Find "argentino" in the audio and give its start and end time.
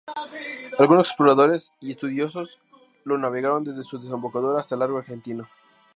4.97-5.47